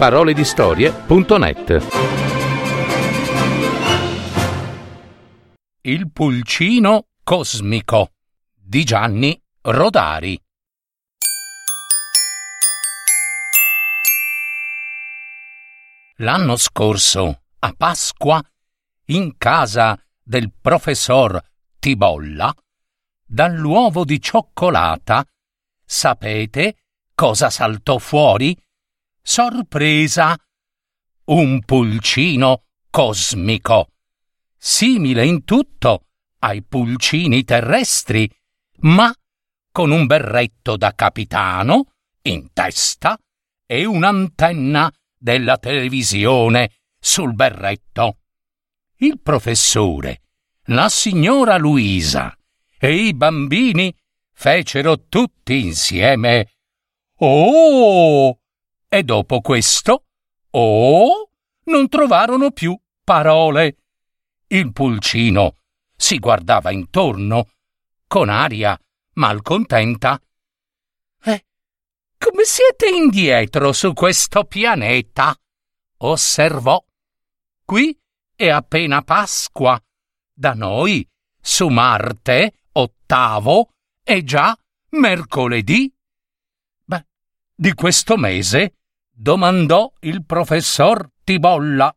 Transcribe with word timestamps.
paroledistorie.net 0.00 1.86
Il 5.82 6.10
pulcino 6.10 7.08
cosmico 7.22 8.12
di 8.54 8.82
Gianni 8.84 9.38
Rodari 9.60 10.40
L'anno 16.16 16.56
scorso, 16.56 17.42
a 17.58 17.74
Pasqua, 17.76 18.42
in 19.08 19.36
casa 19.36 20.02
del 20.22 20.50
professor 20.58 21.38
Tibolla, 21.78 22.50
dall'uovo 23.22 24.06
di 24.06 24.18
cioccolata, 24.18 25.22
sapete 25.84 26.84
cosa 27.14 27.50
saltò 27.50 27.98
fuori? 27.98 28.56
Sorpresa! 29.22 30.36
Un 31.24 31.60
pulcino 31.60 32.64
cosmico, 32.90 33.92
simile 34.56 35.24
in 35.26 35.44
tutto 35.44 36.06
ai 36.40 36.62
pulcini 36.62 37.44
terrestri, 37.44 38.28
ma 38.80 39.14
con 39.70 39.90
un 39.90 40.06
berretto 40.06 40.76
da 40.76 40.94
capitano 40.94 41.92
in 42.22 42.52
testa 42.52 43.16
e 43.66 43.84
un'antenna 43.84 44.92
della 45.16 45.58
televisione 45.58 46.72
sul 46.98 47.34
berretto. 47.34 48.18
Il 48.96 49.20
professore, 49.20 50.22
la 50.64 50.88
signora 50.88 51.56
Luisa 51.56 52.36
e 52.78 52.94
i 52.94 53.14
bambini 53.14 53.94
fecero 54.32 55.06
tutti 55.08 55.60
insieme 55.60 56.54
Oh! 57.22 58.39
E 58.92 59.04
dopo 59.04 59.40
questo, 59.40 60.06
oh, 60.50 61.30
non 61.66 61.88
trovarono 61.88 62.50
più 62.50 62.76
parole. 63.04 63.76
Il 64.48 64.72
pulcino 64.72 65.58
si 65.94 66.18
guardava 66.18 66.72
intorno 66.72 67.50
con 68.08 68.28
aria 68.28 68.76
malcontenta. 69.12 70.20
Eh, 71.22 71.44
come 72.18 72.42
siete 72.42 72.88
indietro 72.88 73.72
su 73.72 73.92
questo 73.92 74.42
pianeta? 74.42 75.38
osservò. 75.98 76.84
Qui 77.64 77.96
è 78.34 78.48
appena 78.48 79.02
Pasqua. 79.02 79.80
Da 80.32 80.52
noi, 80.54 81.08
su 81.40 81.68
Marte, 81.68 82.64
ottavo, 82.72 83.70
è 84.02 84.20
già 84.24 84.58
mercoledì. 84.88 85.94
Beh, 86.82 87.06
di 87.54 87.72
questo 87.74 88.16
mese? 88.16 88.78
Domandò 89.20 89.92
il 90.00 90.24
professor 90.24 91.06
Tibolla. 91.22 91.94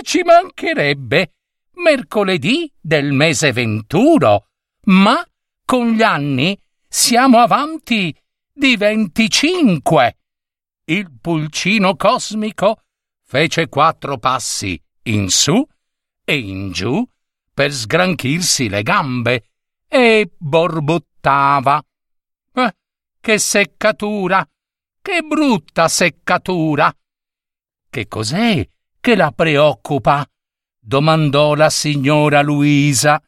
Ci 0.00 0.22
mancherebbe 0.22 1.34
mercoledì 1.74 2.72
del 2.80 3.12
mese 3.12 3.52
venturo, 3.52 4.48
ma 4.84 5.22
con 5.66 5.90
gli 5.90 6.00
anni 6.00 6.58
siamo 6.88 7.38
avanti 7.38 8.16
di 8.50 8.76
venticinque. 8.76 10.16
Il 10.84 11.12
pulcino 11.20 11.96
cosmico 11.96 12.80
fece 13.22 13.68
quattro 13.68 14.16
passi 14.16 14.80
in 15.02 15.28
su 15.28 15.62
e 16.24 16.38
in 16.38 16.72
giù 16.72 17.06
per 17.52 17.72
sgranchirsi 17.72 18.70
le 18.70 18.82
gambe 18.82 19.50
e 19.86 20.32
borbottava. 20.34 21.84
Eh, 22.54 22.74
che 23.20 23.38
seccatura! 23.38 24.48
Che 25.00 25.22
brutta 25.22 25.88
seccatura! 25.88 26.92
Che 27.90 28.06
cos'è 28.06 28.68
che 29.00 29.16
la 29.16 29.32
preoccupa? 29.32 30.26
domandò 30.78 31.54
la 31.54 31.70
signora 31.70 32.42
Luisa. 32.42 33.22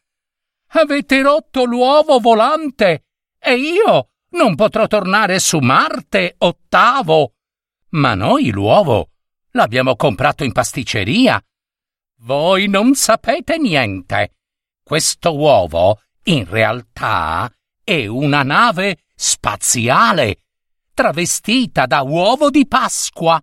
Avete 0.72 1.20
rotto 1.22 1.64
l'uovo 1.64 2.18
volante 2.18 3.04
e 3.38 3.54
io 3.54 4.10
non 4.30 4.54
potrò 4.54 4.86
tornare 4.86 5.38
su 5.38 5.58
Marte 5.58 6.34
ottavo. 6.38 7.34
Ma 7.90 8.14
noi 8.14 8.50
l'uovo 8.50 9.10
l'abbiamo 9.52 9.96
comprato 9.96 10.44
in 10.44 10.52
pasticceria. 10.52 11.42
Voi 12.20 12.68
non 12.68 12.94
sapete 12.94 13.58
niente. 13.58 14.36
Questo 14.82 15.36
uovo 15.36 16.02
in 16.24 16.44
realtà 16.48 17.50
è 17.82 18.06
una 18.06 18.42
nave 18.42 19.04
spaziale 19.14 20.44
travestita 21.00 21.86
da 21.86 22.02
uovo 22.02 22.50
di 22.50 22.66
Pasqua 22.66 23.42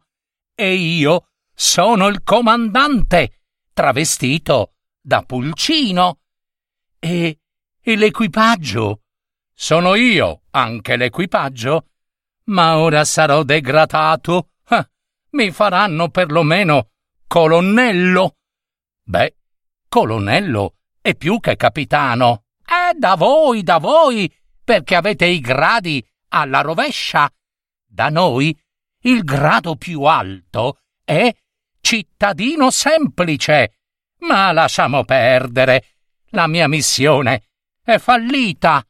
e 0.53 0.73
io 0.75 1.29
sono 1.55 2.05
il 2.05 2.21
comandante 2.21 3.45
travestito 3.73 4.75
da 5.01 5.23
pulcino. 5.23 6.19
E, 6.99 7.39
e 7.81 7.95
l'equipaggio? 7.95 9.01
Sono 9.55 9.95
io 9.95 10.41
anche 10.51 10.97
l'equipaggio? 10.97 11.87
Ma 12.43 12.77
ora 12.77 13.03
sarò 13.03 13.41
degradato. 13.41 14.49
Ah, 14.65 14.87
mi 15.31 15.49
faranno 15.49 16.09
perlomeno 16.09 16.89
colonnello. 17.25 18.35
Beh, 19.01 19.35
colonnello 19.89 20.75
è 21.01 21.15
più 21.15 21.39
che 21.39 21.55
capitano. 21.55 22.43
È 22.63 22.95
da 22.95 23.15
voi, 23.15 23.63
da 23.63 23.79
voi, 23.79 24.31
perché 24.63 24.93
avete 24.93 25.25
i 25.25 25.39
gradi 25.39 26.07
alla 26.29 26.61
rovescia. 26.61 27.27
Da 27.87 28.09
noi 28.09 28.57
il 29.01 29.23
grado 29.23 29.75
più 29.75 30.03
alto 30.03 30.79
è 31.03 31.33
cittadino 31.79 32.69
semplice. 32.69 33.79
Ma 34.19 34.51
lasciamo 34.51 35.05
perdere. 35.05 35.95
La 36.31 36.47
mia 36.47 36.67
missione 36.67 37.47
è 37.81 37.97
fallita. 37.97 38.85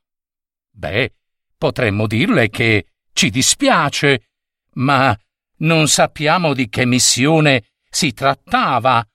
Beh, 0.71 1.13
potremmo 1.57 2.07
dirle 2.07 2.49
che 2.49 2.87
ci 3.13 3.29
dispiace, 3.29 4.29
ma 4.73 5.17
non 5.57 5.87
sappiamo 5.87 6.53
di 6.53 6.69
che 6.69 6.85
missione 6.85 7.65
si 7.89 8.13
trattava. 8.13 9.05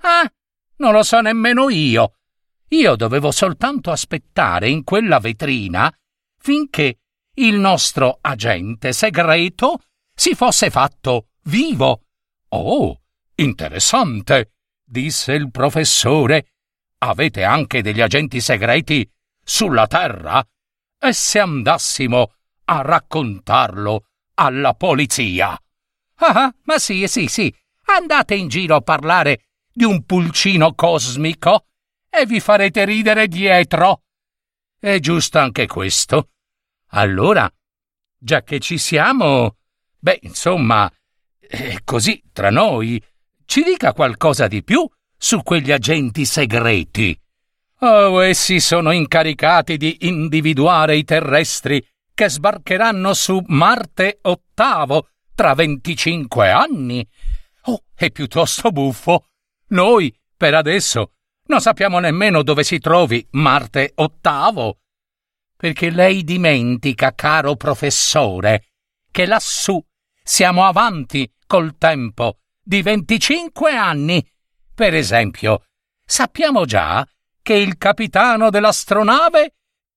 Ah, 0.00 0.32
non 0.76 0.92
lo 0.92 1.02
so 1.02 1.20
nemmeno 1.20 1.68
io. 1.70 2.14
Io 2.68 2.96
dovevo 2.96 3.30
soltanto 3.30 3.90
aspettare 3.90 4.68
in 4.68 4.84
quella 4.84 5.18
vetrina 5.18 5.92
finché 6.38 6.98
il 7.38 7.58
nostro 7.58 8.18
agente 8.20 8.92
segreto 8.92 9.82
si 10.14 10.34
fosse 10.34 10.70
fatto 10.70 11.28
vivo. 11.44 12.02
Oh, 12.48 13.00
interessante, 13.36 14.52
disse 14.84 15.34
il 15.34 15.50
professore. 15.50 16.52
Avete 16.98 17.44
anche 17.44 17.82
degli 17.82 18.00
agenti 18.00 18.40
segreti 18.40 19.08
sulla 19.42 19.86
Terra? 19.86 20.44
E 21.00 21.12
se 21.12 21.38
andassimo 21.38 22.32
a 22.64 22.82
raccontarlo 22.82 24.06
alla 24.34 24.74
polizia? 24.74 25.56
Ah, 26.16 26.52
ma 26.64 26.78
sì, 26.78 27.06
sì, 27.06 27.28
sì. 27.28 27.54
Andate 27.84 28.34
in 28.34 28.48
giro 28.48 28.76
a 28.76 28.80
parlare 28.80 29.44
di 29.72 29.84
un 29.84 30.04
pulcino 30.04 30.74
cosmico 30.74 31.66
e 32.10 32.26
vi 32.26 32.40
farete 32.40 32.84
ridere 32.84 33.28
dietro. 33.28 34.02
È 34.78 34.98
giusto 34.98 35.38
anche 35.38 35.66
questo. 35.66 36.30
Allora, 36.88 37.50
già 38.16 38.42
che 38.42 38.58
ci 38.60 38.78
siamo, 38.78 39.56
beh, 39.98 40.20
insomma, 40.22 40.90
è 41.38 41.78
così 41.84 42.22
tra 42.32 42.50
noi, 42.50 43.02
ci 43.44 43.62
dica 43.62 43.92
qualcosa 43.92 44.46
di 44.46 44.62
più 44.62 44.88
su 45.16 45.42
quegli 45.42 45.72
agenti 45.72 46.24
segreti. 46.24 47.18
Oh, 47.80 48.20
essi 48.22 48.60
sono 48.60 48.90
incaricati 48.90 49.76
di 49.76 49.98
individuare 50.00 50.96
i 50.96 51.04
terrestri 51.04 51.84
che 52.12 52.28
sbarcheranno 52.28 53.14
su 53.14 53.40
Marte 53.46 54.18
ottavo 54.22 55.10
tra 55.34 55.54
venticinque 55.54 56.50
anni. 56.50 57.06
Oh, 57.62 57.84
è 57.94 58.10
piuttosto 58.10 58.70
buffo. 58.70 59.28
Noi, 59.68 60.12
per 60.36 60.54
adesso, 60.54 61.12
non 61.46 61.60
sappiamo 61.60 62.00
nemmeno 62.00 62.42
dove 62.42 62.64
si 62.64 62.78
trovi 62.80 63.24
Marte 63.32 63.92
ottavo. 63.94 64.78
Perché 65.58 65.90
lei 65.90 66.22
dimentica, 66.22 67.16
caro 67.16 67.56
professore, 67.56 68.66
che 69.10 69.26
lassù 69.26 69.84
siamo 70.22 70.64
avanti 70.64 71.28
col 71.48 71.76
tempo 71.76 72.38
di 72.62 72.80
venticinque 72.80 73.74
anni. 73.74 74.24
Per 74.72 74.94
esempio, 74.94 75.64
sappiamo 76.04 76.64
già 76.64 77.04
che 77.42 77.54
il 77.54 77.76
capitano 77.76 78.50
dell'astronave, 78.50 79.54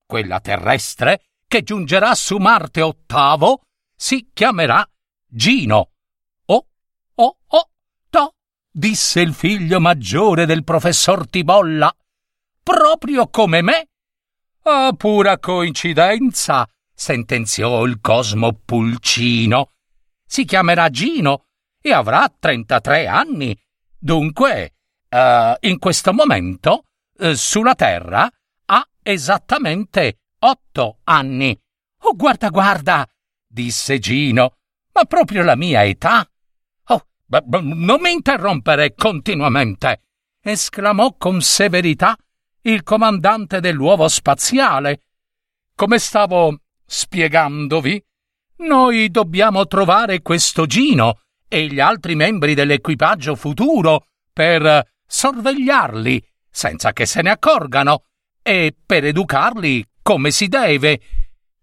quella 0.07 0.39
terrestre, 0.39 1.25
che 1.47 1.61
giungerà 1.61 2.15
su 2.15 2.37
Marte 2.37 2.81
ottavo, 2.81 3.61
si 3.95 4.31
chiamerà 4.33 4.83
Gino. 5.27 5.91
Oh, 6.45 6.67
oh, 7.13 7.37
oh, 7.45 7.69
to, 8.09 8.33
disse 8.71 9.21
il 9.21 9.35
figlio 9.35 9.79
maggiore 9.79 10.47
del 10.47 10.63
professor 10.63 11.29
Tibolla. 11.29 11.95
Proprio 12.63 13.27
come 13.27 13.61
me. 13.61 13.89
Ah, 14.63 14.93
pura 14.95 15.39
coincidenza, 15.39 16.67
sentenziò 16.93 17.83
il 17.83 17.99
Cosmo 17.99 18.53
Pulcino. 18.53 19.71
Si 20.23 20.45
chiamerà 20.45 20.89
Gino 20.89 21.45
e 21.81 21.91
avrà 21.91 22.31
33 22.37 23.07
anni. 23.07 23.59
Dunque, 23.97 24.75
uh, 25.09 25.55
in 25.61 25.79
questo 25.79 26.13
momento, 26.13 26.85
uh, 27.17 27.33
sulla 27.33 27.73
Terra, 27.73 28.29
ha 28.65 28.87
esattamente 29.01 30.19
otto 30.37 30.99
anni. 31.05 31.59
Oh, 32.03 32.15
guarda, 32.15 32.49
guarda, 32.49 33.07
disse 33.47 33.97
Gino, 33.97 34.57
ma 34.93 35.05
proprio 35.05 35.41
la 35.43 35.55
mia 35.55 35.83
età. 35.85 36.23
Oh, 36.85 37.07
b- 37.25 37.41
b- 37.43 37.61
non 37.61 37.99
mi 37.99 38.11
interrompere 38.11 38.93
continuamente, 38.93 40.03
esclamò 40.39 41.15
con 41.17 41.41
severità 41.41 42.15
il 42.63 42.83
comandante 42.83 43.59
dell'uovo 43.59 44.07
spaziale. 44.07 45.01
Come 45.75 45.99
stavo 45.99 46.59
spiegandovi, 46.85 48.03
noi 48.57 49.09
dobbiamo 49.09 49.65
trovare 49.65 50.21
questo 50.21 50.65
Gino 50.65 51.21
e 51.47 51.67
gli 51.67 51.79
altri 51.79 52.15
membri 52.15 52.53
dell'equipaggio 52.53 53.35
futuro 53.35 54.05
per 54.31 54.87
sorvegliarli 55.05 56.23
senza 56.49 56.93
che 56.93 57.05
se 57.05 57.21
ne 57.21 57.31
accorgano 57.31 58.03
e 58.41 58.75
per 58.85 59.05
educarli 59.05 59.85
come 60.01 60.31
si 60.31 60.47
deve. 60.47 61.01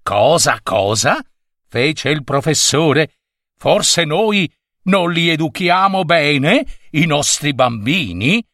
Cosa, 0.02 0.58
cosa? 0.62 1.22
fece 1.68 2.08
il 2.08 2.24
professore. 2.24 3.12
Forse 3.56 4.04
noi 4.04 4.50
non 4.84 5.12
li 5.12 5.28
educhiamo 5.28 6.04
bene, 6.04 6.66
i 6.92 7.04
nostri 7.04 7.52
bambini? 7.54 8.44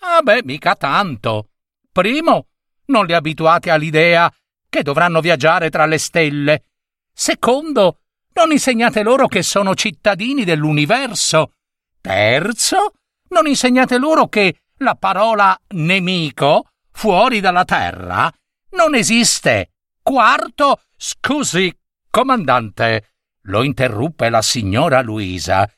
Ah 0.00 0.22
beh, 0.22 0.42
mica 0.44 0.74
tanto. 0.76 1.49
Primo, 1.92 2.46
non 2.86 3.06
li 3.06 3.12
abituate 3.12 3.70
all'idea 3.70 4.32
che 4.68 4.82
dovranno 4.82 5.20
viaggiare 5.20 5.70
tra 5.70 5.86
le 5.86 5.98
stelle. 5.98 6.64
Secondo, 7.12 8.00
non 8.34 8.52
insegnate 8.52 9.02
loro 9.02 9.26
che 9.26 9.42
sono 9.42 9.74
cittadini 9.74 10.44
dell'universo. 10.44 11.52
Terzo, 12.00 12.94
non 13.28 13.46
insegnate 13.46 13.98
loro 13.98 14.28
che 14.28 14.60
la 14.78 14.94
parola 14.94 15.58
nemico 15.68 16.70
fuori 16.92 17.40
dalla 17.40 17.64
Terra 17.64 18.32
non 18.70 18.94
esiste. 18.94 19.72
Quarto, 20.02 20.82
scusi, 20.96 21.76
comandante, 22.10 23.14
lo 23.42 23.62
interruppe 23.62 24.28
la 24.28 24.42
signora 24.42 25.02
Luisa. 25.02 25.70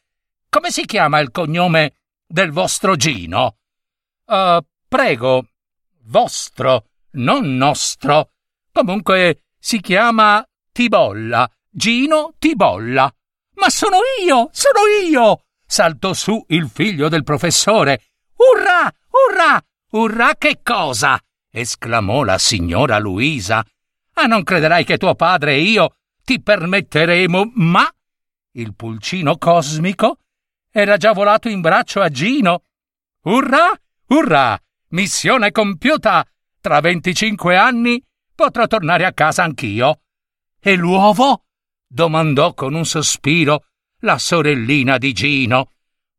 Come 0.48 0.70
si 0.70 0.84
chiama 0.84 1.18
il 1.20 1.30
cognome 1.30 1.94
del 2.26 2.50
vostro 2.50 2.96
Gino? 2.96 3.56
Uh, 4.26 4.58
prego, 4.86 5.46
vostro, 6.04 6.86
non 7.12 7.56
nostro. 7.56 8.30
Comunque 8.72 9.44
si 9.58 9.80
chiama 9.80 10.44
Tibolla, 10.72 11.50
Gino 11.68 12.34
Tibolla. 12.38 13.12
Ma 13.54 13.68
sono 13.68 13.98
io, 14.24 14.48
sono 14.52 14.80
io! 15.08 15.44
saltò 15.72 16.12
su 16.12 16.44
il 16.48 16.68
figlio 16.68 17.08
del 17.08 17.24
professore. 17.24 18.02
Urrà, 18.36 18.92
urrà, 19.08 19.64
urrà 19.92 20.34
che 20.36 20.60
cosa? 20.62 21.18
esclamò 21.50 22.24
la 22.24 22.36
signora 22.36 22.98
Luisa. 22.98 23.64
Ah, 24.14 24.26
non 24.26 24.42
crederai 24.42 24.84
che 24.84 24.98
tuo 24.98 25.14
padre 25.14 25.54
e 25.54 25.60
io 25.60 25.94
ti 26.24 26.42
permetteremo, 26.42 27.52
ma 27.54 27.90
il 28.52 28.74
pulcino 28.74 29.38
cosmico 29.38 30.18
era 30.70 30.98
già 30.98 31.12
volato 31.12 31.48
in 31.48 31.62
braccio 31.62 32.02
a 32.02 32.10
Gino. 32.10 32.64
Urrà, 33.22 33.70
urrà, 34.08 34.60
missione 34.92 35.50
compiuta. 35.50 36.26
Tra 36.60 36.80
venticinque 36.80 37.56
anni 37.56 38.02
potrò 38.34 38.66
tornare 38.66 39.04
a 39.04 39.12
casa 39.12 39.42
anch'io. 39.42 40.00
E 40.60 40.76
l'uovo? 40.76 41.44
domandò 41.86 42.54
con 42.54 42.72
un 42.72 42.86
sospiro 42.86 43.66
la 43.98 44.18
sorellina 44.18 44.96
di 44.96 45.12
Gino. 45.12 45.72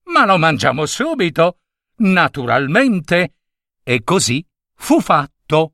Ma 0.05 0.25
lo 0.25 0.37
mangiamo 0.37 0.85
subito, 0.85 1.59
naturalmente. 1.97 3.35
E 3.81 4.03
così 4.03 4.45
fu 4.75 4.99
fatto. 5.01 5.73